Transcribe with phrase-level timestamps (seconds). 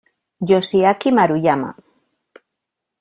[0.51, 1.69] Yoshiaki Maruyama